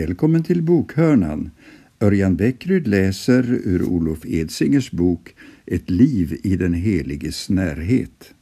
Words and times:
Välkommen 0.00 0.42
till 0.42 0.62
bokhörnan. 0.62 1.50
Örjan 2.00 2.36
Bäckryd 2.36 2.86
läser 2.86 3.52
ur 3.52 3.82
Olof 3.82 4.26
Edsingers 4.26 4.90
bok 4.90 5.34
Ett 5.66 5.90
liv 5.90 6.40
i 6.42 6.56
den 6.56 6.74
heliges 6.74 7.48
närhet. 7.48 8.34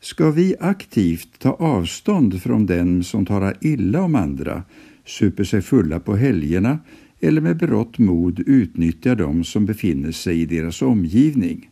Ska 0.00 0.30
vi 0.30 0.54
aktivt 0.60 1.38
ta 1.38 1.50
avstånd 1.50 2.42
från 2.42 2.66
den 2.66 3.04
som 3.04 3.26
talar 3.26 3.56
illa 3.60 4.02
om 4.02 4.14
andra, 4.14 4.64
super 5.04 5.44
sig 5.44 5.62
fulla 5.62 6.00
på 6.00 6.16
helgerna 6.16 6.78
eller 7.20 7.40
med 7.40 7.56
berått 7.56 7.98
mod 7.98 8.40
utnyttjar 8.40 9.16
dem 9.16 9.44
som 9.44 9.66
befinner 9.66 10.12
sig 10.12 10.40
i 10.40 10.46
deras 10.46 10.82
omgivning? 10.82 11.70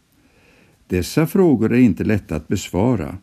Dessa 0.86 1.26
frågor 1.26 1.72
är 1.72 1.78
inte 1.78 2.04
lätta 2.04 2.36
att 2.36 2.48
besvara. 2.48 3.18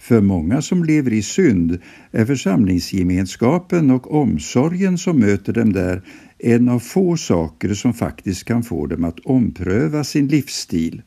För 0.00 0.20
många 0.20 0.62
som 0.62 0.84
lever 0.84 1.12
i 1.12 1.22
synd 1.22 1.78
är 2.10 2.24
församlingsgemenskapen 2.24 3.90
och 3.90 4.14
omsorgen 4.14 4.98
som 4.98 5.18
möter 5.18 5.52
dem 5.52 5.72
där 5.72 6.02
en 6.38 6.68
av 6.68 6.78
få 6.78 7.16
saker 7.16 7.74
som 7.74 7.94
faktiskt 7.94 8.44
kan 8.44 8.62
få 8.62 8.86
dem 8.86 9.04
att 9.04 9.20
ompröva 9.20 10.04
sin 10.04 10.28
livsstil. 10.28 11.02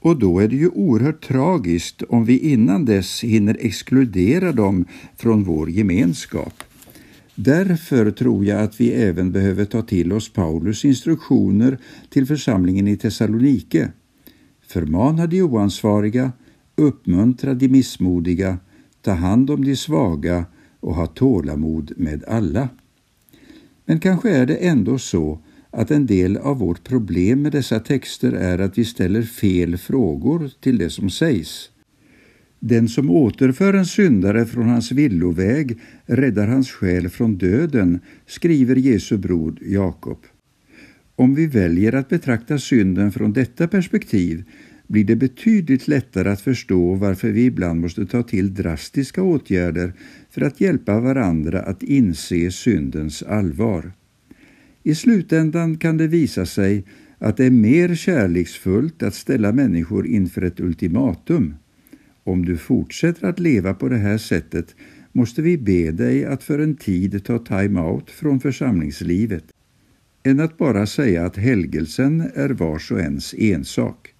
Och 0.00 0.18
då 0.18 0.38
är 0.38 0.48
det 0.48 0.56
ju 0.56 0.68
oerhört 0.68 1.28
tragiskt 1.28 2.02
om 2.02 2.24
vi 2.24 2.38
innan 2.38 2.84
dess 2.84 3.24
hinner 3.24 3.56
exkludera 3.60 4.52
dem 4.52 4.84
från 5.16 5.44
vår 5.44 5.70
gemenskap. 5.70 6.62
Därför 7.34 8.10
tror 8.10 8.44
jag 8.44 8.60
att 8.60 8.80
vi 8.80 8.92
även 8.92 9.32
behöver 9.32 9.64
ta 9.64 9.82
till 9.82 10.12
oss 10.12 10.32
Paulus 10.32 10.84
instruktioner 10.84 11.78
till 12.10 12.26
församlingen 12.26 12.88
i 12.88 12.96
Thessalonike. 12.96 13.92
Förmana 14.68 15.26
de 15.26 15.42
oansvariga, 15.42 16.32
uppmuntra 16.78 17.54
de 17.54 17.68
missmodiga, 17.68 18.58
ta 19.02 19.12
hand 19.12 19.50
om 19.50 19.64
de 19.64 19.76
svaga 19.76 20.44
och 20.80 20.94
ha 20.94 21.06
tålamod 21.06 21.92
med 21.96 22.24
alla. 22.24 22.68
Men 23.84 24.00
kanske 24.00 24.30
är 24.30 24.46
det 24.46 24.56
ändå 24.56 24.98
så 24.98 25.38
att 25.70 25.90
en 25.90 26.06
del 26.06 26.36
av 26.36 26.58
vårt 26.58 26.84
problem 26.84 27.42
med 27.42 27.52
dessa 27.52 27.80
texter 27.80 28.32
är 28.32 28.58
att 28.58 28.78
vi 28.78 28.84
ställer 28.84 29.22
fel 29.22 29.76
frågor 29.76 30.50
till 30.60 30.78
det 30.78 30.90
som 30.90 31.10
sägs. 31.10 31.70
Den 32.60 32.88
som 32.88 33.10
återför 33.10 33.74
en 33.74 33.86
syndare 33.86 34.46
från 34.46 34.68
hans 34.68 34.92
villoväg 34.92 35.78
räddar 36.06 36.46
hans 36.46 36.70
själ 36.70 37.08
från 37.08 37.38
döden, 37.38 38.00
skriver 38.26 38.76
Jesu 38.76 39.16
bror 39.16 39.58
Jakob. 39.62 40.18
Om 41.16 41.34
vi 41.34 41.46
väljer 41.46 41.92
att 41.92 42.08
betrakta 42.08 42.58
synden 42.58 43.12
från 43.12 43.32
detta 43.32 43.68
perspektiv 43.68 44.44
blir 44.88 45.04
det 45.04 45.16
betydligt 45.16 45.88
lättare 45.88 46.30
att 46.30 46.40
förstå 46.40 46.94
varför 46.94 47.30
vi 47.30 47.44
ibland 47.44 47.80
måste 47.80 48.06
ta 48.06 48.22
till 48.22 48.54
drastiska 48.54 49.22
åtgärder 49.22 49.92
för 50.30 50.40
att 50.40 50.60
hjälpa 50.60 51.00
varandra 51.00 51.62
att 51.62 51.82
inse 51.82 52.50
syndens 52.50 53.22
allvar. 53.22 53.92
I 54.82 54.94
slutändan 54.94 55.76
kan 55.76 55.96
det 55.96 56.06
visa 56.06 56.46
sig 56.46 56.84
att 57.18 57.36
det 57.36 57.44
är 57.44 57.50
mer 57.50 57.94
kärleksfullt 57.94 59.02
att 59.02 59.14
ställa 59.14 59.52
människor 59.52 60.06
inför 60.06 60.42
ett 60.42 60.60
ultimatum. 60.60 61.54
Om 62.24 62.44
du 62.44 62.56
fortsätter 62.56 63.28
att 63.28 63.38
leva 63.38 63.74
på 63.74 63.88
det 63.88 63.96
här 63.96 64.18
sättet 64.18 64.74
måste 65.12 65.42
vi 65.42 65.58
be 65.58 65.90
dig 65.90 66.24
att 66.24 66.42
för 66.42 66.58
en 66.58 66.76
tid 66.76 67.24
ta 67.24 67.38
time-out 67.38 68.10
från 68.10 68.40
församlingslivet 68.40 69.44
än 70.22 70.40
att 70.40 70.58
bara 70.58 70.86
säga 70.86 71.26
att 71.26 71.36
helgelsen 71.36 72.30
är 72.34 72.48
vars 72.50 72.92
och 72.92 73.00
ens 73.00 73.34
ensak. 73.34 74.14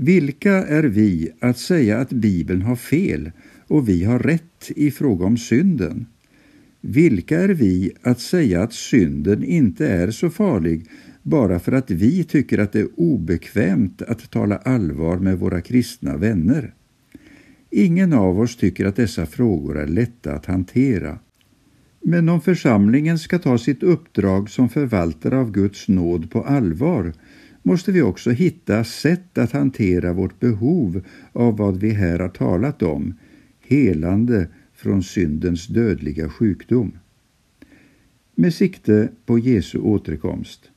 Vilka 0.00 0.52
är 0.52 0.82
vi 0.82 1.30
att 1.40 1.58
säga 1.58 1.98
att 1.98 2.10
Bibeln 2.10 2.62
har 2.62 2.76
fel 2.76 3.30
och 3.66 3.88
vi 3.88 4.04
har 4.04 4.18
rätt 4.18 4.70
i 4.76 4.90
fråga 4.90 5.26
om 5.26 5.36
synden? 5.36 6.06
Vilka 6.80 7.40
är 7.40 7.48
vi 7.48 7.92
att 8.02 8.20
säga 8.20 8.62
att 8.62 8.72
synden 8.72 9.44
inte 9.44 9.88
är 9.88 10.10
så 10.10 10.30
farlig 10.30 10.86
bara 11.22 11.58
för 11.58 11.72
att 11.72 11.90
vi 11.90 12.24
tycker 12.24 12.58
att 12.58 12.72
det 12.72 12.80
är 12.80 12.88
obekvämt 12.96 14.02
att 14.02 14.30
tala 14.30 14.56
allvar 14.56 15.16
med 15.16 15.38
våra 15.38 15.60
kristna 15.60 16.16
vänner? 16.16 16.74
Ingen 17.70 18.12
av 18.12 18.40
oss 18.40 18.56
tycker 18.56 18.86
att 18.86 18.96
dessa 18.96 19.26
frågor 19.26 19.78
är 19.78 19.86
lätta 19.86 20.32
att 20.32 20.46
hantera. 20.46 21.18
Men 22.00 22.28
om 22.28 22.40
församlingen 22.40 23.18
ska 23.18 23.38
ta 23.38 23.58
sitt 23.58 23.82
uppdrag 23.82 24.50
som 24.50 24.68
förvaltare 24.68 25.38
av 25.38 25.52
Guds 25.52 25.88
nåd 25.88 26.30
på 26.30 26.42
allvar 26.42 27.12
måste 27.68 27.92
vi 27.92 28.02
också 28.02 28.30
hitta 28.30 28.84
sätt 28.84 29.38
att 29.38 29.52
hantera 29.52 30.12
vårt 30.12 30.40
behov 30.40 31.04
av 31.32 31.56
vad 31.56 31.76
vi 31.76 31.90
här 31.90 32.18
har 32.18 32.28
talat 32.28 32.82
om, 32.82 33.14
helande 33.60 34.48
från 34.74 35.02
syndens 35.02 35.66
dödliga 35.66 36.28
sjukdom. 36.28 36.98
Med 38.34 38.54
sikte 38.54 39.08
på 39.26 39.38
Jesu 39.38 39.78
återkomst. 39.78 40.70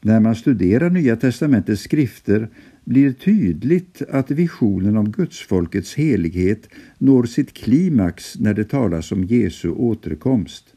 När 0.00 0.20
man 0.20 0.36
studerar 0.36 0.90
Nya 0.90 1.16
testamentets 1.16 1.82
skrifter 1.82 2.48
blir 2.84 3.06
det 3.06 3.14
tydligt 3.14 4.02
att 4.10 4.30
visionen 4.30 4.96
om 4.96 5.12
gudsfolkets 5.12 5.94
helighet 5.94 6.68
når 6.98 7.24
sitt 7.24 7.52
klimax 7.52 8.38
när 8.38 8.54
det 8.54 8.64
talas 8.64 9.12
om 9.12 9.24
Jesu 9.24 9.70
återkomst. 9.70 10.74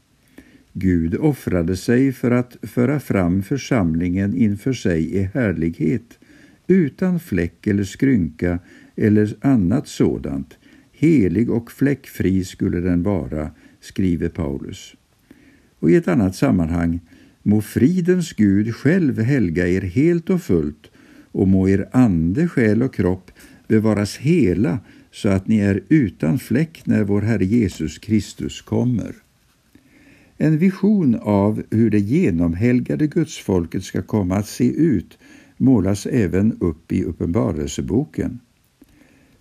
Gud 0.78 1.14
offrade 1.14 1.76
sig 1.76 2.12
för 2.12 2.30
att 2.30 2.56
föra 2.62 3.00
fram 3.00 3.42
församlingen 3.42 4.34
inför 4.34 4.72
sig 4.72 5.14
i 5.14 5.22
härlighet, 5.22 6.18
utan 6.66 7.20
fläck 7.20 7.66
eller 7.66 7.84
skrynka 7.84 8.58
eller 8.96 9.36
annat 9.40 9.88
sådant. 9.88 10.58
Helig 10.92 11.50
och 11.50 11.70
fläckfri 11.70 12.44
skulle 12.44 12.80
den 12.80 13.02
vara, 13.02 13.50
skriver 13.80 14.28
Paulus. 14.28 14.94
Och 15.78 15.90
i 15.90 15.94
ett 15.94 16.08
annat 16.08 16.36
sammanhang, 16.36 17.00
må 17.42 17.62
fridens 17.62 18.32
Gud 18.32 18.74
själv 18.74 19.20
helga 19.20 19.68
er 19.68 19.82
helt 19.82 20.30
och 20.30 20.42
fullt 20.42 20.90
och 21.32 21.48
må 21.48 21.68
er 21.68 21.88
ande, 21.92 22.48
själ 22.48 22.82
och 22.82 22.94
kropp 22.94 23.30
bevaras 23.68 24.16
hela 24.16 24.78
så 25.12 25.28
att 25.28 25.48
ni 25.48 25.58
är 25.58 25.82
utan 25.88 26.38
fläck 26.38 26.82
när 26.84 27.04
vår 27.04 27.22
Herre 27.22 27.44
Jesus 27.44 27.98
Kristus 27.98 28.62
kommer. 28.62 29.25
En 30.38 30.58
vision 30.58 31.14
av 31.14 31.62
hur 31.70 31.90
det 31.90 31.98
genomhelgade 31.98 33.06
gudsfolket 33.06 33.84
ska 33.84 34.02
komma 34.02 34.36
att 34.36 34.48
se 34.48 34.68
ut 34.68 35.18
målas 35.56 36.06
även 36.06 36.56
upp 36.60 36.92
i 36.92 37.04
Uppenbarelseboken. 37.04 38.40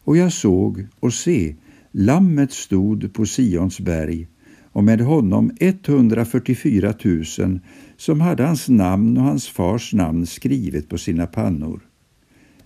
Och 0.04 0.18
jag 0.18 0.34
såg 0.34 0.88
och 1.00 1.14
se, 1.14 1.56
Lammet 1.92 2.52
stod 2.52 3.14
på 3.14 3.26
Sions 3.26 3.80
berg 3.80 4.28
och 4.64 4.84
med 4.84 5.02
honom 5.02 5.52
144 5.60 6.94
000 7.04 7.60
som 7.98 8.22
hade 8.22 8.44
hans 8.44 8.70
namn 8.70 9.18
och 9.18 9.24
hans 9.24 9.48
fars 9.48 9.94
namn 9.94 10.26
skrivet 10.26 10.90
på 10.90 10.98
sina 10.98 11.28
pannor. 11.28 11.80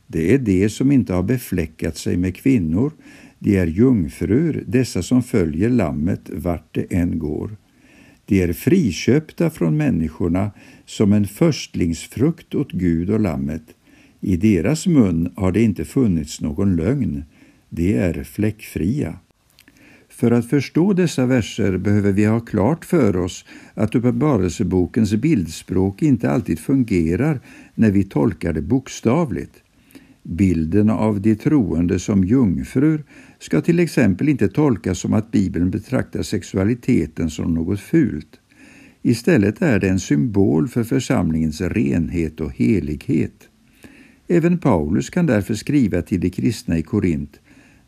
Det 0.07 0.33
är 0.33 0.37
de 0.37 0.69
som 0.69 0.91
inte 0.91 1.13
har 1.13 1.23
befläckat 1.23 1.97
sig 1.97 2.17
med 2.17 2.35
kvinnor, 2.35 2.91
de 3.39 3.57
är 3.57 3.67
jungfrur, 3.67 4.63
dessa 4.67 5.03
som 5.03 5.23
följer 5.23 5.69
Lammet 5.69 6.29
vart 6.33 6.75
det 6.75 6.93
än 6.93 7.19
går. 7.19 7.57
De 8.29 8.41
är 8.41 8.53
friköpta 8.53 9.49
från 9.49 9.77
människorna 9.77 10.51
som 10.85 11.13
en 11.13 11.27
förstlingsfrukt 11.27 12.55
åt 12.55 12.71
Gud 12.71 13.09
och 13.09 13.19
Lammet. 13.19 13.63
I 14.19 14.37
deras 14.37 14.87
mun 14.87 15.33
har 15.35 15.51
det 15.51 15.61
inte 15.61 15.85
funnits 15.85 16.41
någon 16.41 16.75
lögn. 16.75 17.23
De 17.69 17.97
är 17.97 18.23
fläckfria. 18.23 19.19
För 20.09 20.31
att 20.31 20.49
förstå 20.49 20.93
dessa 20.93 21.25
verser 21.25 21.77
behöver 21.77 22.11
vi 22.11 22.25
ha 22.25 22.39
klart 22.39 22.85
för 22.85 23.17
oss 23.17 23.45
att 23.73 23.95
Uppenbarelsebokens 23.95 25.13
bildspråk 25.13 26.01
inte 26.01 26.31
alltid 26.31 26.59
fungerar 26.59 27.39
när 27.75 27.91
vi 27.91 28.03
tolkar 28.03 28.53
det 28.53 28.61
bokstavligt. 28.61 29.53
Bilden 30.31 30.89
av 30.89 31.21
de 31.21 31.35
troende 31.35 31.99
som 31.99 32.23
jungfrur 32.23 33.03
ska 33.39 33.61
till 33.61 33.79
exempel 33.79 34.29
inte 34.29 34.47
tolkas 34.47 34.99
som 34.99 35.13
att 35.13 35.31
Bibeln 35.31 35.69
betraktar 35.69 36.21
sexualiteten 36.21 37.29
som 37.29 37.53
något 37.53 37.79
fult. 37.79 38.39
Istället 39.01 39.61
är 39.61 39.79
det 39.79 39.89
en 39.89 39.99
symbol 39.99 40.67
för 40.67 40.83
församlingens 40.83 41.61
renhet 41.61 42.41
och 42.41 42.51
helighet. 42.51 43.49
Även 44.27 44.57
Paulus 44.57 45.09
kan 45.09 45.25
därför 45.25 45.53
skriva 45.53 46.01
till 46.01 46.19
de 46.19 46.29
kristna 46.29 46.77
i 46.77 46.81
Korint 46.81 47.39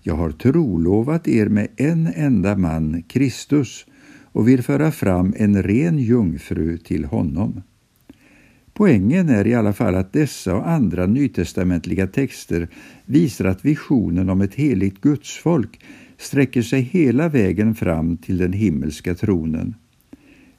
jag 0.04 0.16
har 0.16 0.32
trolovat 0.32 1.28
er 1.28 1.46
med 1.50 1.68
en 1.78 2.08
enda 2.16 2.58
man, 2.58 3.04
Kristus, 3.04 3.86
och 4.32 4.48
vill 4.48 4.64
föra 4.64 4.92
fram 4.92 5.34
en 5.38 5.64
ren 5.64 6.00
jungfru 6.00 6.78
till 6.78 7.06
honom. 7.06 7.62
Poängen 8.82 9.30
är 9.30 9.48
i 9.48 9.54
alla 9.54 9.74
fall 9.74 9.96
att 9.96 10.14
dessa 10.14 10.56
och 10.56 10.70
andra 10.70 11.06
nytestamentliga 11.06 12.08
texter 12.08 12.68
visar 13.06 13.46
att 13.46 13.66
visionen 13.66 14.30
om 14.30 14.42
ett 14.42 14.56
heligt 14.56 15.02
gudsfolk 15.02 15.80
sträcker 16.18 16.62
sig 16.62 16.82
hela 16.82 17.30
vägen 17.30 17.76
fram 17.76 18.18
till 18.18 18.38
den 18.38 18.54
himmelska 18.54 19.16
tronen. 19.16 19.76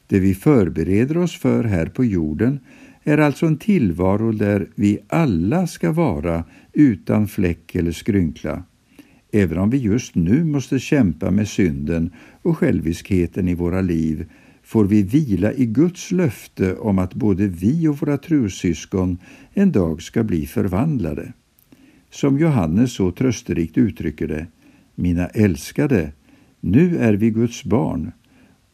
Det 0.07 0.21
vi 0.21 0.35
förbereder 0.35 1.17
oss 1.17 1.39
för 1.39 1.65
här 1.65 1.87
på 1.87 2.05
jorden 2.05 2.61
är 3.03 3.19
alltså 3.19 3.47
en 3.47 3.57
tillvaro 3.57 4.33
där 4.33 4.69
vi 4.75 4.99
alla 5.09 5.67
ska 5.67 5.93
vara 5.93 6.45
utan 6.73 7.29
fläck 7.29 7.75
eller 7.75 7.93
skrynkla. 7.93 8.63
Även 9.33 9.59
om 9.59 9.71
vi 9.71 9.79
just 9.79 10.15
nu 10.15 10.45
måste 10.45 10.79
kämpa 10.79 11.31
med 11.31 11.49
synden 11.49 12.11
och 12.43 12.59
själviskheten 12.59 13.49
i 13.49 13.55
våra 13.55 13.81
liv 13.81 14.27
får 14.73 14.85
vi 14.85 15.03
vila 15.03 15.53
i 15.53 15.67
Guds 15.67 16.11
löfte 16.11 16.75
om 16.77 16.99
att 16.99 17.15
både 17.15 17.47
vi 17.47 17.89
och 17.89 17.99
våra 17.99 18.19
trossyskon 18.19 19.19
en 19.53 19.73
dag 19.73 20.03
ska 20.03 20.23
bli 20.23 20.47
förvandlade. 20.47 21.33
Som 22.11 22.39
Johannes 22.39 22.93
så 22.93 23.11
trösterikt 23.11 23.79
uttrycker 23.79 24.29
det, 24.29 24.47
mina 24.95 25.27
älskade, 25.27 26.13
nu 26.61 26.99
är 26.99 27.13
vi 27.13 27.31
Guds 27.31 27.65
barn 27.65 28.13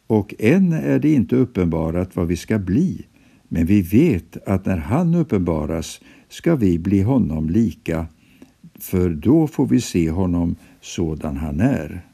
och 0.06 0.35
än 0.39 0.73
är 0.73 0.99
det 0.99 1.12
inte 1.12 1.37
uppenbarat 1.37 2.17
vad 2.17 2.27
vi 2.27 2.37
ska 2.37 2.59
bli, 2.59 3.06
men 3.49 3.67
vi 3.67 3.83
vet 3.83 4.49
att 4.49 4.67
när 4.67 4.79
han 4.79 5.15
uppenbaras 5.15 6.00
ska 6.29 6.56
vi 6.56 6.79
bli 6.79 7.03
honom 7.03 7.50
lika, 7.50 8.06
för 8.79 9.11
då 9.11 9.47
får 9.47 9.67
vi 9.67 9.81
se 9.81 10.11
honom 10.11 10.56
sådan 10.81 11.37
han 11.37 11.61
är. 11.61 12.06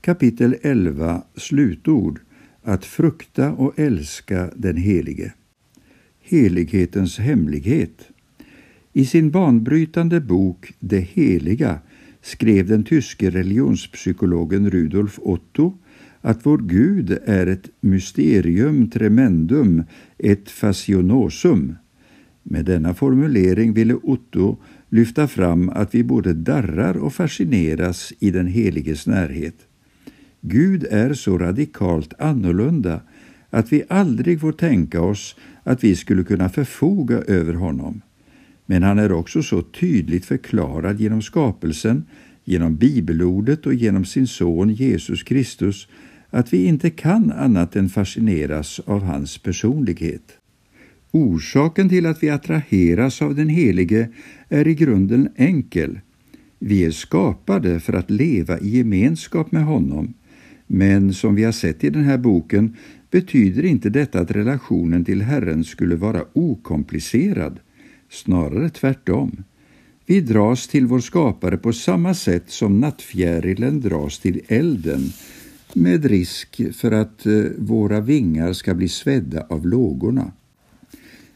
Kapitel 0.00 0.56
11 0.62 1.22
Slutord 1.36 2.20
att 2.68 2.84
frukta 2.84 3.52
och 3.52 3.78
älska 3.78 4.50
den 4.56 4.76
Helige. 4.76 5.32
Helighetens 6.20 7.18
hemlighet. 7.18 8.08
I 8.92 9.06
sin 9.06 9.30
banbrytande 9.30 10.20
bok 10.20 10.72
Det 10.80 11.00
heliga 11.00 11.78
skrev 12.22 12.66
den 12.66 12.84
tyske 12.84 13.30
religionspsykologen 13.30 14.70
Rudolf 14.70 15.18
Otto 15.22 15.78
att 16.20 16.46
vår 16.46 16.58
Gud 16.58 17.18
är 17.24 17.46
ett 17.46 17.68
mysterium 17.80 18.90
tremendum, 18.90 19.84
ett 20.18 20.50
fascionosum. 20.50 21.74
Med 22.42 22.64
denna 22.64 22.94
formulering 22.94 23.72
ville 23.72 23.94
Otto 23.94 24.56
lyfta 24.88 25.28
fram 25.28 25.68
att 25.70 25.94
vi 25.94 26.04
både 26.04 26.32
darrar 26.32 26.96
och 26.96 27.14
fascineras 27.14 28.12
i 28.18 28.30
den 28.30 28.46
heliges 28.46 29.06
närhet. 29.06 29.68
Gud 30.40 30.86
är 30.90 31.14
så 31.14 31.38
radikalt 31.38 32.14
annorlunda 32.18 33.00
att 33.50 33.72
vi 33.72 33.84
aldrig 33.88 34.40
får 34.40 34.52
tänka 34.52 35.00
oss 35.00 35.36
att 35.62 35.84
vi 35.84 35.96
skulle 35.96 36.24
kunna 36.24 36.48
förfoga 36.48 37.16
över 37.18 37.54
honom. 37.54 38.00
Men 38.66 38.82
han 38.82 38.98
är 38.98 39.12
också 39.12 39.42
så 39.42 39.62
tydligt 39.62 40.24
förklarad 40.24 41.00
genom 41.00 41.22
skapelsen, 41.22 42.04
genom 42.44 42.76
bibelordet 42.76 43.66
och 43.66 43.74
genom 43.74 44.04
sin 44.04 44.26
son 44.26 44.70
Jesus 44.70 45.22
Kristus 45.22 45.88
att 46.30 46.52
vi 46.52 46.64
inte 46.64 46.90
kan 46.90 47.32
annat 47.32 47.76
än 47.76 47.88
fascineras 47.88 48.80
av 48.80 49.02
hans 49.02 49.38
personlighet. 49.38 50.38
Orsaken 51.10 51.88
till 51.88 52.06
att 52.06 52.22
vi 52.22 52.30
attraheras 52.30 53.22
av 53.22 53.34
den 53.34 53.48
Helige 53.48 54.08
är 54.48 54.68
i 54.68 54.74
grunden 54.74 55.28
enkel. 55.36 56.00
Vi 56.58 56.84
är 56.84 56.90
skapade 56.90 57.80
för 57.80 57.92
att 57.92 58.10
leva 58.10 58.58
i 58.58 58.68
gemenskap 58.68 59.52
med 59.52 59.64
honom. 59.64 60.14
Men 60.70 61.14
som 61.14 61.34
vi 61.34 61.44
har 61.44 61.52
sett 61.52 61.84
i 61.84 61.90
den 61.90 62.04
här 62.04 62.18
boken 62.18 62.76
betyder 63.10 63.64
inte 63.64 63.90
detta 63.90 64.20
att 64.20 64.30
relationen 64.30 65.04
till 65.04 65.22
Herren 65.22 65.64
skulle 65.64 65.96
vara 65.96 66.24
okomplicerad. 66.32 67.60
Snarare 68.10 68.70
tvärtom. 68.70 69.44
Vi 70.06 70.20
dras 70.20 70.68
till 70.68 70.86
vår 70.86 71.00
skapare 71.00 71.56
på 71.56 71.72
samma 71.72 72.14
sätt 72.14 72.44
som 72.46 72.80
nattfjärilen 72.80 73.80
dras 73.80 74.18
till 74.18 74.40
elden 74.48 75.00
med 75.74 76.04
risk 76.04 76.60
för 76.72 76.92
att 76.92 77.26
eh, 77.26 77.42
våra 77.58 78.00
vingar 78.00 78.52
ska 78.52 78.74
bli 78.74 78.88
svedda 78.88 79.46
av 79.48 79.66
lågorna. 79.66 80.32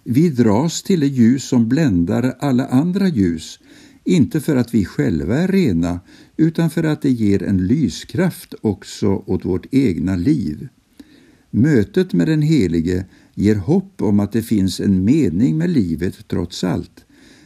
Vi 0.05 0.31
dras 0.31 0.82
till 0.82 1.00
det 1.00 1.06
ljus 1.06 1.44
som 1.44 1.69
bländar 1.69 2.35
alla 2.38 2.67
andra 2.67 3.08
ljus, 3.08 3.58
inte 4.04 4.40
för 4.40 4.56
att 4.56 4.75
vi 4.75 4.84
själva 4.84 5.37
är 5.37 5.49
rena, 5.49 6.00
utan 6.37 6.70
för 6.70 6.84
att 6.84 7.02
det 7.02 7.10
ger 7.10 7.43
en 7.43 7.66
lyskraft 7.66 8.54
också 8.60 9.22
åt 9.26 9.44
vårt 9.44 9.66
egna 9.70 10.16
liv. 10.16 10.69
Mötet 11.50 12.12
med 12.12 12.28
den 12.28 12.43
Helige 12.43 13.04
ger 13.34 13.56
hopp 13.56 14.02
om 14.02 14.20
att 14.20 14.32
det 14.32 14.43
finns 14.43 14.81
en 14.81 15.04
mening 15.04 15.58
med 15.58 15.70
livet 15.70 16.28
trots 16.28 16.64
allt, 16.64 17.04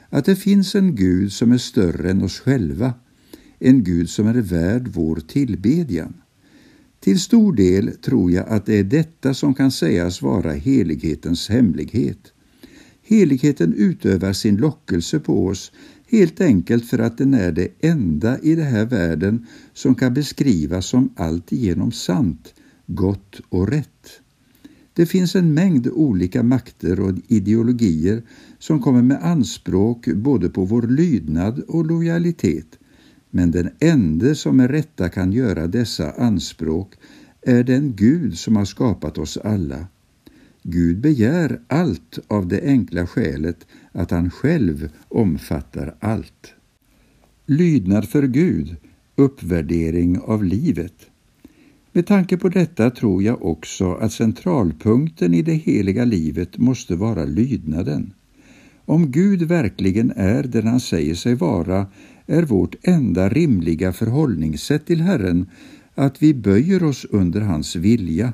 att 0.09 0.25
det 0.25 0.37
finns 0.37 0.75
en 0.75 0.95
Gud 0.95 1.33
som 1.33 1.53
är 1.53 1.59
större 1.59 2.11
än 2.11 2.23
oss 2.23 2.41
själva, 2.41 2.95
en 3.59 3.85
Gud 3.85 4.11
som 4.11 4.27
är 4.27 4.35
värd 4.35 4.89
vår 4.89 5.17
tillbedjan. 5.17 6.15
Till 7.01 7.21
stor 7.21 7.53
del 7.53 7.91
tror 7.97 8.33
jag 8.33 8.49
att 8.49 8.67
det 8.67 8.79
är 8.79 8.85
detta 8.85 9.35
som 9.35 9.55
kan 9.55 9.71
sägas 9.71 10.23
vara 10.23 10.53
helighetens 10.53 11.49
hemlighet. 11.49 12.33
Heligheten 13.07 13.75
utövar 13.75 14.33
sin 14.33 14.57
lockelse 14.57 15.19
på 15.19 15.47
oss 15.47 15.73
helt 16.09 16.41
enkelt 16.41 16.87
för 16.87 16.99
att 16.99 17.19
den 17.19 17.35
är 17.35 17.53
det 17.53 17.69
enda 17.81 18.39
i 18.39 18.55
den 18.55 18.67
här 18.67 18.85
världen 18.87 19.47
som 19.75 19.95
kan 19.95 20.15
beskrivas 20.15 20.87
som 20.87 21.11
alltigenom 21.17 21.93
sant, 21.93 22.55
gott 22.87 23.41
och 23.49 23.69
rätt. 23.69 24.21
Det 24.93 25.07
finns 25.07 25.37
en 25.37 25.55
mängd 25.55 25.89
olika 25.89 26.43
makter 26.43 27.01
och 27.01 27.13
ideologier 27.29 28.23
som 28.59 28.81
kommer 28.83 29.03
med 29.03 29.25
anspråk 29.25 30.07
både 30.07 30.49
på 30.49 30.65
vår 30.65 30.83
lydnad 30.83 31.61
och 31.61 31.87
lojalitet 31.87 32.79
men 33.37 33.51
den 33.51 33.71
ende 33.81 34.35
som 34.35 34.57
med 34.57 34.71
rätta 34.71 35.09
kan 35.09 35.33
göra 35.33 35.67
dessa 35.67 36.11
anspråk 36.11 36.95
är 37.43 37.65
den 37.65 37.97
Gud 37.97 38.39
som 38.39 38.57
har 38.57 38.65
skapat 38.65 39.19
oss 39.19 39.37
alla. 39.37 39.87
Gud 40.69 41.01
begär 41.01 41.61
allt 41.69 42.19
av 42.29 42.49
det 42.49 42.61
enkla 42.63 43.07
skälet 43.07 43.67
att 43.93 44.11
han 44.11 44.31
själv 44.31 44.89
omfattar 45.09 45.95
allt. 46.01 46.55
Lydnad 47.47 48.09
för 48.09 48.23
Gud, 48.23 48.77
uppvärdering 49.17 50.19
av 50.19 50.45
livet. 50.45 50.95
Med 51.93 52.07
tanke 52.07 52.37
på 52.37 52.49
detta 52.49 52.91
tror 52.91 53.23
jag 53.23 53.45
också 53.45 53.95
att 53.95 54.13
centralpunkten 54.13 55.35
i 55.35 55.43
det 55.43 55.55
heliga 55.55 56.05
livet 56.05 56.59
måste 56.59 56.97
vara 56.97 57.25
lydnaden. 57.25 58.13
Om 58.85 59.11
Gud 59.11 59.43
verkligen 59.43 60.13
är 60.17 60.43
den 60.43 60.67
han 60.67 60.81
säger 60.81 61.15
sig 61.15 61.35
vara 61.35 61.87
är 62.27 62.43
vårt 62.43 62.75
enda 62.83 63.29
rimliga 63.29 63.93
förhållningssätt 63.93 64.87
till 64.87 65.01
Herren 65.01 65.47
att 65.95 66.23
vi 66.23 66.35
böjer 66.35 66.85
oss 66.85 67.07
under 67.11 67.41
hans 67.41 67.77
vilja. 67.77 68.33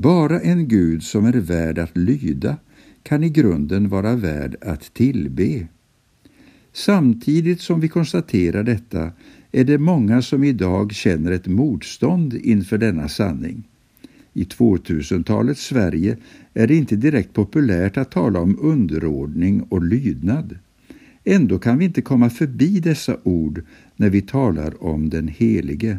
Bara 0.00 0.40
en 0.40 0.68
Gud 0.68 1.02
som 1.02 1.24
är 1.24 1.32
värd 1.32 1.78
att 1.78 1.96
lyda 1.96 2.56
kan 3.02 3.24
i 3.24 3.28
grunden 3.28 3.88
vara 3.88 4.16
värd 4.16 4.56
att 4.60 4.94
tillbe. 4.94 5.66
Samtidigt 6.72 7.60
som 7.60 7.80
vi 7.80 7.88
konstaterar 7.88 8.62
detta 8.62 9.12
är 9.52 9.64
det 9.64 9.78
många 9.78 10.22
som 10.22 10.44
idag 10.44 10.92
känner 10.92 11.32
ett 11.32 11.46
motstånd 11.46 12.34
inför 12.34 12.78
denna 12.78 13.08
sanning. 13.08 13.68
I 14.32 14.44
2000-talets 14.44 15.66
Sverige 15.66 16.16
är 16.54 16.66
det 16.66 16.76
inte 16.76 16.96
direkt 16.96 17.32
populärt 17.32 17.96
att 17.96 18.10
tala 18.10 18.40
om 18.40 18.58
underordning 18.60 19.62
och 19.62 19.82
lydnad. 19.82 20.58
Ändå 21.24 21.58
kan 21.58 21.78
vi 21.78 21.84
inte 21.84 22.02
komma 22.02 22.30
förbi 22.30 22.80
dessa 22.80 23.16
ord 23.22 23.64
när 23.96 24.10
vi 24.10 24.22
talar 24.22 24.84
om 24.84 25.10
den 25.10 25.28
Helige. 25.28 25.98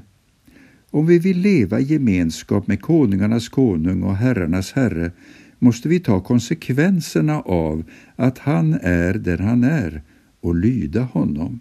Om 0.92 1.06
vi 1.06 1.20
vill 1.20 1.40
leva 1.40 1.80
i 1.80 1.84
gemenskap 1.84 2.68
med 2.68 2.82
konungarnas 2.82 3.50
konung 3.50 4.04
och 4.04 4.16
herrarnas 4.16 4.72
herre 4.72 5.12
måste 5.60 5.90
vi 5.90 6.00
ta 6.00 6.20
konsekvenserna 6.20 7.42
av 7.42 7.84
att 8.16 8.38
han 8.38 8.74
är 8.74 9.14
den 9.14 9.40
han 9.40 9.64
är 9.64 10.04
och 10.42 10.56
lyda 10.56 11.02
honom. 11.02 11.60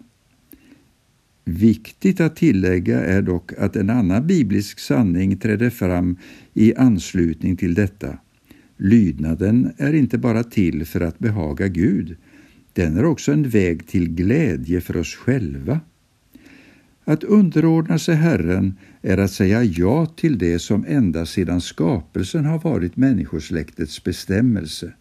Viktigt 1.45 2.19
att 2.19 2.35
tillägga 2.35 3.05
är 3.05 3.21
dock 3.21 3.53
att 3.53 3.75
en 3.75 3.89
annan 3.89 4.27
biblisk 4.27 4.79
sanning 4.79 5.37
träder 5.37 5.69
fram 5.69 6.17
i 6.53 6.75
anslutning 6.75 7.57
till 7.57 7.73
detta. 7.73 8.17
Lydnaden 8.77 9.71
är 9.77 9.93
inte 9.93 10.17
bara 10.17 10.43
till 10.43 10.85
för 10.85 11.01
att 11.01 11.19
behaga 11.19 11.67
Gud, 11.67 12.17
den 12.73 12.97
är 12.97 13.05
också 13.05 13.31
en 13.31 13.49
väg 13.49 13.87
till 13.87 14.09
glädje 14.09 14.81
för 14.81 14.97
oss 14.97 15.15
själva. 15.15 15.79
Att 17.09 17.23
underordna 17.23 17.99
sig 17.99 18.15
Herren 18.15 18.77
är 19.01 19.17
att 19.17 19.31
säga 19.31 19.63
ja 19.63 20.05
till 20.05 20.37
det 20.37 20.59
som 20.59 20.85
ända 20.87 21.25
sedan 21.25 21.61
skapelsen 21.61 22.45
har 22.45 22.59
varit 22.59 22.97
människosläktets 22.97 24.03
bestämmelse. 24.03 24.93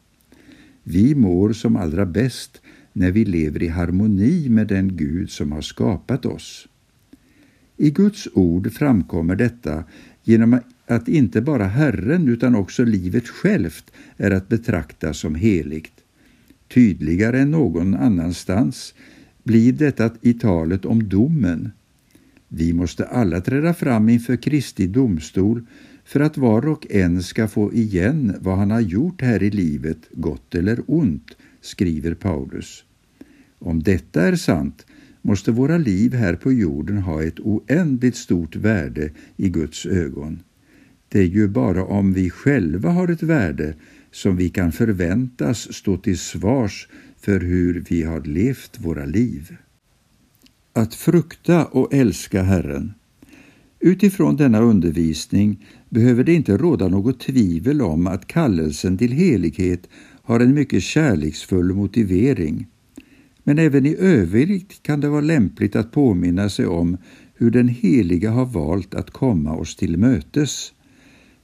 Vi 0.83 1.15
mår 1.15 1.53
som 1.53 1.77
allra 1.77 2.07
bäst 2.07 2.61
när 2.93 3.11
vi 3.11 3.25
lever 3.25 3.62
i 3.62 3.69
harmoni 3.69 4.49
med 4.49 4.67
den 4.67 4.97
Gud 4.97 5.31
som 5.31 5.53
har 5.53 5.61
skapat 5.61 6.27
oss. 6.27 6.69
I 7.77 7.91
Guds 7.91 8.29
ord 8.35 8.73
framkommer 8.73 9.37
detta 9.37 9.85
genom 10.25 10.61
att 10.87 11.09
inte 11.09 11.41
bara 11.41 11.65
Herren 11.65 12.29
utan 12.29 12.55
också 12.55 12.85
livet 12.85 13.29
självt 13.29 13.93
är 14.17 14.31
att 14.31 14.49
betrakta 14.49 15.15
som 15.15 15.35
heligt. 15.35 15.95
Tydligare 16.69 17.41
än 17.41 17.50
någon 17.50 17.95
annanstans 17.95 18.95
blir 19.43 19.73
detta 19.73 20.11
i 20.21 20.35
talet 20.35 20.85
om 20.85 21.09
domen. 21.09 21.71
Vi 22.49 22.73
måste 22.73 23.05
alla 23.05 23.40
träda 23.40 23.75
fram 23.75 24.09
inför 24.09 24.37
Kristi 24.37 24.87
domstol 24.87 25.67
för 26.05 26.21
att 26.21 26.37
var 26.37 26.69
och 26.69 26.87
en 26.90 27.23
ska 27.23 27.49
få 27.49 27.73
igen 27.73 28.37
vad 28.40 28.57
han 28.59 28.71
har 28.71 28.81
gjort 28.81 29.23
här 29.23 29.43
i 29.43 29.50
livet, 29.50 29.99
gott 30.12 30.55
eller 30.55 30.81
ont, 30.87 31.37
skriver 31.61 32.14
Paulus. 32.14 32.85
Om 33.59 33.83
detta 33.83 34.23
är 34.23 34.37
sant 34.37 34.87
måste 35.23 35.52
våra 35.52 35.78
liv 35.78 36.14
här 36.14 36.37
på 36.37 36.52
jorden 36.52 36.99
ha 36.99 37.23
ett 37.23 37.40
oändligt 37.40 38.17
stort 38.17 38.57
värde 38.57 39.11
i 39.37 39.49
Guds 39.49 39.87
ögon. 39.87 40.43
Det 41.09 41.19
är 41.19 41.26
ju 41.26 41.49
bara 41.49 41.85
om 41.85 42.12
vi 42.12 42.31
själva 42.31 42.90
har 42.90 43.09
ett 43.09 43.23
värde 43.23 43.75
som 44.11 44.37
vi 44.37 44.49
kan 44.49 44.73
förväntas 44.73 45.75
stå 45.75 45.97
till 45.97 46.19
svars 46.19 46.88
för 47.21 47.40
hur 47.40 47.85
vi 47.88 48.02
har 48.02 48.21
levt 48.21 48.81
våra 48.81 49.05
liv. 49.05 49.57
Att 50.79 50.95
frukta 50.95 51.65
och 51.65 51.95
älska 51.95 52.43
Herren. 52.43 52.93
Utifrån 53.81 54.37
denna 54.37 54.61
undervisning 54.61 55.67
behöver 55.89 56.25
det 56.25 56.35
inte 56.35 56.57
råda 56.57 56.89
något 56.89 57.21
tvivel 57.21 57.83
om 57.83 58.07
att 58.07 58.27
kallelsen 58.27 58.99
till 58.99 59.13
helighet 59.13 59.89
har 60.23 60.41
en 60.41 60.55
mycket 60.55 60.83
kärleksfull 60.83 61.75
motivering. 61.75 62.67
Men 63.43 63.59
även 63.59 63.87
i 63.87 63.97
övrigt 63.99 64.83
kan 64.83 65.01
det 65.01 65.09
vara 65.09 65.21
lämpligt 65.21 65.77
att 65.77 65.93
påminna 65.93 66.49
sig 66.49 66.67
om 66.67 66.97
hur 67.35 67.51
den 67.51 67.69
heliga 67.69 68.31
har 68.31 68.47
valt 68.47 68.95
att 68.95 69.11
komma 69.11 69.57
oss 69.57 69.77
till 69.77 69.97
mötes. 69.97 70.73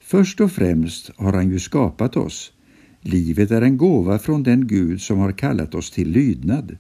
Först 0.00 0.40
och 0.40 0.52
främst 0.52 1.10
har 1.16 1.32
han 1.32 1.50
ju 1.50 1.58
skapat 1.58 2.16
oss. 2.16 2.52
Livet 3.00 3.50
är 3.50 3.62
en 3.62 3.76
gåva 3.76 4.18
från 4.18 4.42
den 4.42 4.66
Gud 4.66 5.00
som 5.00 5.18
har 5.18 5.32
kallat 5.32 5.74
oss 5.74 5.90
till 5.90 6.10
lydnad. 6.10 6.76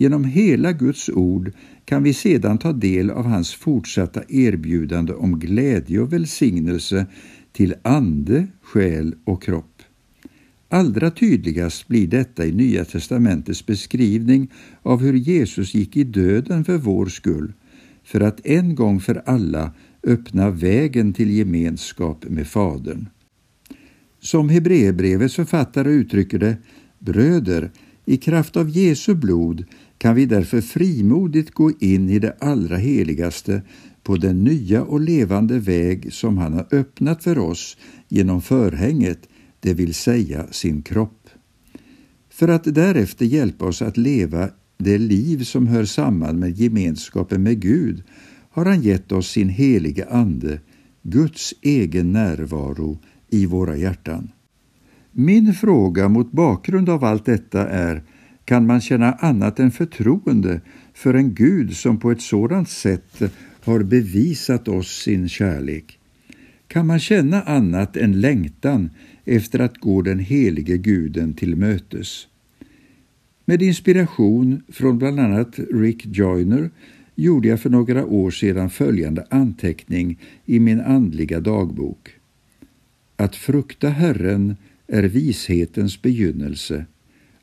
Genom 0.00 0.24
hela 0.24 0.72
Guds 0.72 1.08
ord 1.08 1.52
kan 1.84 2.02
vi 2.02 2.14
sedan 2.14 2.58
ta 2.58 2.72
del 2.72 3.10
av 3.10 3.24
hans 3.24 3.54
fortsatta 3.54 4.22
erbjudande 4.28 5.12
om 5.12 5.38
glädje 5.38 6.00
och 6.00 6.12
välsignelse 6.12 7.06
till 7.52 7.74
ande, 7.82 8.46
själ 8.62 9.14
och 9.24 9.42
kropp. 9.42 9.82
Allra 10.68 11.10
tydligast 11.10 11.88
blir 11.88 12.06
detta 12.06 12.46
i 12.46 12.52
Nya 12.52 12.84
testamentets 12.84 13.66
beskrivning 13.66 14.50
av 14.82 15.00
hur 15.00 15.14
Jesus 15.14 15.74
gick 15.74 15.96
i 15.96 16.04
döden 16.04 16.64
för 16.64 16.78
vår 16.78 17.06
skull, 17.06 17.52
för 18.04 18.20
att 18.20 18.46
en 18.46 18.74
gång 18.74 19.00
för 19.00 19.22
alla 19.26 19.72
öppna 20.02 20.50
vägen 20.50 21.12
till 21.12 21.30
gemenskap 21.30 22.24
med 22.28 22.46
Fadern. 22.46 23.08
Som 24.20 24.48
Hebreerbrevets 24.48 25.34
författare 25.34 25.90
uttrycker 25.90 26.38
det, 26.38 26.56
bröder, 26.98 27.70
i 28.08 28.16
kraft 28.16 28.56
av 28.56 28.70
Jesu 28.70 29.14
blod 29.14 29.64
kan 29.98 30.14
vi 30.14 30.26
därför 30.26 30.60
frimodigt 30.60 31.50
gå 31.50 31.72
in 31.80 32.10
i 32.10 32.18
det 32.18 32.36
allra 32.40 32.76
heligaste 32.76 33.62
på 34.02 34.16
den 34.16 34.44
nya 34.44 34.82
och 34.82 35.00
levande 35.00 35.58
väg 35.58 36.12
som 36.12 36.38
han 36.38 36.52
har 36.52 36.66
öppnat 36.70 37.22
för 37.22 37.38
oss 37.38 37.76
genom 38.08 38.42
förhänget, 38.42 39.28
det 39.60 39.74
vill 39.74 39.94
säga 39.94 40.46
sin 40.50 40.82
kropp. 40.82 41.28
För 42.30 42.48
att 42.48 42.74
därefter 42.74 43.26
hjälpa 43.26 43.64
oss 43.64 43.82
att 43.82 43.96
leva 43.96 44.50
det 44.78 44.98
liv 44.98 45.44
som 45.44 45.66
hör 45.66 45.84
samman 45.84 46.38
med 46.38 46.58
gemenskapen 46.58 47.42
med 47.42 47.60
Gud 47.60 48.02
har 48.50 48.64
han 48.64 48.82
gett 48.82 49.12
oss 49.12 49.30
sin 49.30 49.48
helige 49.48 50.06
Ande, 50.10 50.60
Guds 51.02 51.54
egen 51.62 52.12
närvaro 52.12 52.98
i 53.30 53.46
våra 53.46 53.76
hjärtan. 53.76 54.30
Min 55.20 55.54
fråga 55.54 56.08
mot 56.08 56.32
bakgrund 56.32 56.88
av 56.88 57.04
allt 57.04 57.24
detta 57.24 57.68
är 57.68 58.02
kan 58.44 58.66
man 58.66 58.80
känna 58.80 59.12
annat 59.12 59.60
än 59.60 59.70
förtroende 59.70 60.60
för 60.94 61.14
en 61.14 61.34
Gud 61.34 61.76
som 61.76 61.98
på 61.98 62.10
ett 62.10 62.20
sådant 62.20 62.68
sätt 62.68 63.22
har 63.64 63.82
bevisat 63.82 64.68
oss 64.68 65.02
sin 65.02 65.28
kärlek? 65.28 65.98
Kan 66.66 66.86
man 66.86 66.98
känna 66.98 67.42
annat 67.42 67.96
än 67.96 68.20
längtan 68.20 68.90
efter 69.24 69.58
att 69.58 69.78
gå 69.78 70.02
den 70.02 70.18
helige 70.18 70.76
Guden 70.76 71.34
till 71.34 71.56
mötes? 71.56 72.26
Med 73.44 73.62
inspiration 73.62 74.62
från 74.68 74.98
bland 74.98 75.20
annat 75.20 75.58
Rick 75.58 76.06
Joyner 76.06 76.70
gjorde 77.14 77.48
jag 77.48 77.60
för 77.60 77.70
några 77.70 78.06
år 78.06 78.30
sedan 78.30 78.70
följande 78.70 79.26
anteckning 79.30 80.18
i 80.46 80.60
min 80.60 80.80
andliga 80.80 81.40
dagbok. 81.40 82.10
Att 83.16 83.36
frukta 83.36 83.88
Herren 83.88 84.56
är 84.88 85.02
vishetens 85.02 86.02
begynnelse. 86.02 86.86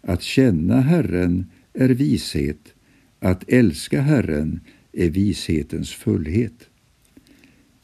Att 0.02 0.22
känna 0.22 0.82
Herren 0.82 1.46
är 1.74 1.90
vishet. 1.90 2.74
Att 3.20 3.44
älska 3.50 4.02
Herren 4.02 4.60
är 4.92 5.10
vishetens 5.10 5.92
fullhet. 5.92 6.70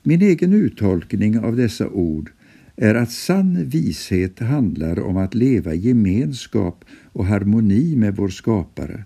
Min 0.03 0.22
egen 0.22 0.53
uttolkning 0.53 1.39
av 1.39 1.56
dessa 1.56 1.89
ord 1.89 2.32
är 2.75 2.96
att 2.96 3.12
sann 3.12 3.65
vishet 3.65 4.39
handlar 4.39 5.00
om 5.00 5.18
att 5.18 5.36
leva 5.36 5.74
i 5.74 5.77
gemenskap 5.77 6.86
och 7.03 7.25
harmoni 7.25 7.96
med 7.96 8.15
vår 8.15 8.30
skapare. 8.30 9.06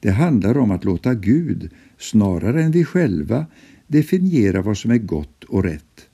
Det 0.00 0.10
handlar 0.10 0.58
om 0.58 0.70
att 0.70 0.84
låta 0.84 1.14
Gud, 1.14 1.70
snarare 1.98 2.62
än 2.62 2.70
vi 2.70 2.84
själva, 2.84 3.46
definiera 3.86 4.62
vad 4.62 4.78
som 4.78 4.90
är 4.90 4.98
gott 4.98 5.44
och 5.44 5.64
rätt. 5.64 6.08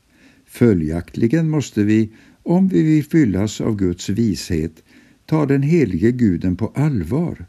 Följaktligen 0.47 1.49
måste 1.49 1.83
vi, 1.83 2.11
om 2.47 2.69
vi 2.69 2.83
vill 2.83 3.05
fyllas 3.05 3.61
av 3.61 3.77
Guds 3.77 4.09
vishet, 4.09 4.83
ta 5.27 5.47
den 5.47 5.63
helige 5.63 6.13
Guden 6.13 6.57
på 6.57 6.73
allvar. 6.75 7.47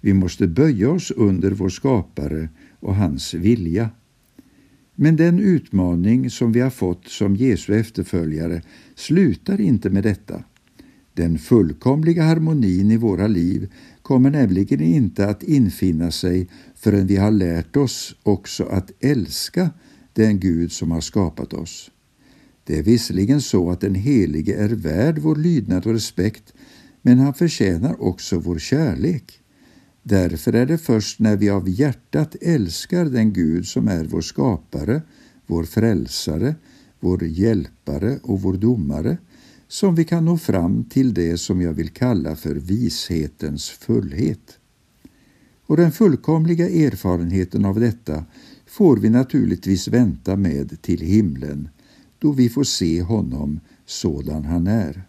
Vi 0.00 0.14
måste 0.14 0.46
böja 0.46 0.90
oss 0.90 1.10
under 1.10 1.50
vår 1.50 1.68
skapare 1.68 2.48
och 2.80 2.96
hans 2.96 3.34
vilja. 3.34 3.90
Men 4.94 5.16
den 5.16 5.38
utmaning 5.38 6.30
som 6.30 6.52
vi 6.52 6.60
har 6.60 6.70
fått 6.70 7.08
som 7.08 7.36
Jesu 7.36 7.74
efterföljare 7.74 8.62
slutar 8.94 9.60
inte 9.60 9.90
med 9.90 10.02
detta. 10.02 10.44
Den 11.14 11.38
fullkomliga 11.38 12.22
harmonin 12.22 12.90
i 12.90 12.96
våra 12.96 13.26
liv 13.26 13.72
kommer 14.02 14.30
nämligen 14.30 14.80
inte 14.80 15.28
att 15.28 15.42
infinna 15.42 16.10
sig 16.10 16.48
förrän 16.74 17.06
vi 17.06 17.16
har 17.16 17.30
lärt 17.30 17.76
oss 17.76 18.16
också 18.22 18.64
att 18.64 18.90
älska 19.00 19.70
den 20.12 20.40
Gud 20.40 20.72
som 20.72 20.90
har 20.90 21.00
skapat 21.00 21.52
oss. 21.52 21.90
Det 22.64 22.78
är 22.78 22.82
visserligen 22.82 23.40
så 23.40 23.70
att 23.70 23.80
den 23.80 23.94
Helige 23.94 24.56
är 24.56 24.68
värd 24.68 25.18
vår 25.18 25.36
lydnad 25.36 25.86
och 25.86 25.92
respekt, 25.92 26.52
men 27.02 27.18
han 27.18 27.34
förtjänar 27.34 28.02
också 28.02 28.38
vår 28.38 28.58
kärlek. 28.58 29.40
Därför 30.02 30.52
är 30.52 30.66
det 30.66 30.78
först 30.78 31.20
när 31.20 31.36
vi 31.36 31.50
av 31.50 31.68
hjärtat 31.68 32.36
älskar 32.40 33.04
den 33.04 33.32
Gud 33.32 33.66
som 33.66 33.88
är 33.88 34.04
vår 34.04 34.20
skapare, 34.20 35.02
vår 35.46 35.64
frälsare, 35.64 36.54
vår 37.00 37.24
hjälpare 37.24 38.18
och 38.22 38.42
vår 38.42 38.54
domare 38.54 39.18
som 39.68 39.94
vi 39.94 40.04
kan 40.04 40.24
nå 40.24 40.38
fram 40.38 40.84
till 40.84 41.14
det 41.14 41.38
som 41.38 41.60
jag 41.60 41.72
vill 41.72 41.88
kalla 41.88 42.36
för 42.36 42.54
vishetens 42.54 43.70
fullhet. 43.70 44.58
Och 45.66 45.76
den 45.76 45.92
fullkomliga 45.92 46.68
erfarenheten 46.68 47.64
av 47.64 47.80
detta 47.80 48.24
får 48.66 48.96
vi 48.96 49.10
naturligtvis 49.10 49.88
vänta 49.88 50.36
med 50.36 50.82
till 50.82 51.00
himlen, 51.00 51.68
då 52.20 52.32
vi 52.32 52.48
får 52.48 52.64
se 52.64 53.02
honom 53.02 53.60
sådan 53.86 54.44
han 54.44 54.66
är. 54.66 55.02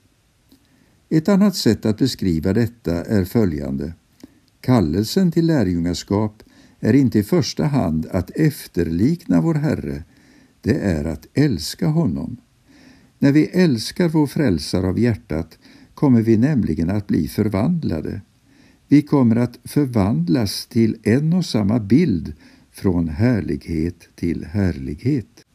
Ett 1.09 1.29
annat 1.29 1.55
sätt 1.55 1.85
att 1.85 1.97
beskriva 1.97 2.53
detta 2.53 3.03
är 3.03 3.25
följande. 3.25 3.93
Kallelsen 4.61 5.31
till 5.31 5.45
lärjungaskap 5.45 6.43
är 6.79 6.93
inte 6.93 7.19
i 7.19 7.23
första 7.23 7.65
hand 7.65 8.05
att 8.11 8.29
efterlikna 8.29 9.41
vår 9.41 9.53
Herre, 9.53 10.03
det 10.61 10.75
är 10.75 11.05
att 11.05 11.27
älska 11.33 11.87
honom. 11.87 12.37
När 13.19 13.31
vi 13.31 13.45
älskar 13.45 14.09
vår 14.09 14.27
frälsare 14.27 14.87
av 14.87 14.99
hjärtat 14.99 15.57
kommer 15.93 16.21
vi 16.21 16.37
nämligen 16.37 16.89
att 16.89 17.07
bli 17.07 17.27
förvandlade. 17.27 18.21
Vi 18.87 19.01
kommer 19.01 19.35
att 19.35 19.59
förvandlas 19.63 20.65
till 20.65 20.97
en 21.03 21.33
och 21.33 21.45
samma 21.45 21.79
bild 21.79 22.33
från 22.71 23.07
härlighet 23.07 24.09
till 24.15 24.45
härlighet. 24.45 25.45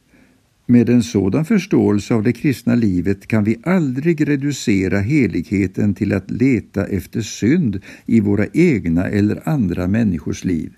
Med 0.69 0.89
en 0.89 1.03
sådan 1.03 1.45
förståelse 1.45 2.13
av 2.13 2.23
det 2.23 2.33
kristna 2.33 2.75
livet 2.75 3.27
kan 3.27 3.43
vi 3.43 3.57
aldrig 3.63 4.27
reducera 4.27 4.99
heligheten 4.99 5.93
till 5.93 6.13
att 6.13 6.31
leta 6.31 6.85
efter 6.85 7.21
synd 7.21 7.81
i 8.05 8.19
våra 8.19 8.45
egna 8.53 9.05
eller 9.05 9.49
andra 9.49 9.87
människors 9.87 10.45
liv. 10.45 10.73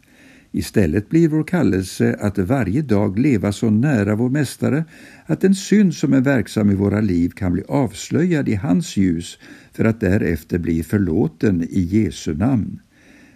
Istället 0.51 1.09
blir 1.09 1.27
vår 1.27 1.43
kallelse 1.43 2.17
att 2.19 2.37
varje 2.37 2.81
dag 2.81 3.19
leva 3.19 3.51
så 3.51 3.69
nära 3.69 4.15
vår 4.15 4.29
Mästare 4.29 4.85
att 5.25 5.43
en 5.43 5.55
synd 5.55 5.93
som 5.93 6.13
är 6.13 6.21
verksam 6.21 6.71
i 6.71 6.75
våra 6.75 7.01
liv 7.01 7.29
kan 7.29 7.53
bli 7.53 7.63
avslöjad 7.67 8.49
i 8.49 8.55
hans 8.55 8.97
ljus 8.97 9.39
för 9.73 9.85
att 9.85 9.99
därefter 9.99 10.57
bli 10.57 10.83
förlåten 10.83 11.67
i 11.69 11.81
Jesu 11.81 12.33
namn. 12.35 12.79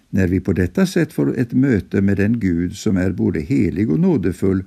När 0.10 0.28
vi 0.28 0.40
på 0.40 0.54
detta 0.54 0.86
sätt 0.86 1.14
får 1.14 1.38
ett 1.38 1.54
möte 1.54 2.02
med 2.02 2.18
den 2.18 2.40
Gud 2.40 2.76
som 2.76 2.98
är 2.98 3.12
både 3.12 3.40
helig 3.40 3.92
och 3.92 4.00
nådefull 4.00 4.64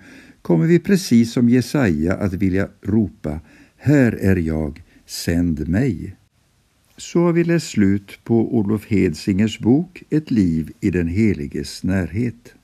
kommer 0.46 0.66
vi 0.66 0.78
precis 0.78 1.32
som 1.32 1.48
Jesaja 1.48 2.14
att 2.14 2.32
vilja 2.32 2.68
ropa 2.82 3.40
Här 3.76 4.12
är 4.12 4.36
jag, 4.36 4.82
sänd 5.06 5.68
mig. 5.68 6.16
Så 6.96 7.20
har 7.20 7.32
vi 7.32 7.44
läst 7.44 7.66
slut 7.66 8.18
på 8.24 8.56
Olof 8.58 8.86
Hedsingers 8.86 9.58
bok 9.58 10.02
Ett 10.10 10.30
liv 10.30 10.72
i 10.80 10.90
den 10.90 11.08
heliges 11.08 11.82
närhet. 11.82 12.55